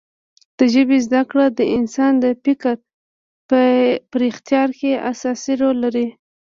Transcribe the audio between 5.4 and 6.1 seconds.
رول لري.